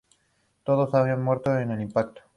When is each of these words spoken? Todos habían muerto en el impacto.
Todos 0.63 0.95
habían 0.95 1.21
muerto 1.23 1.55
en 1.59 1.69
el 1.69 1.79
impacto. 1.79 2.23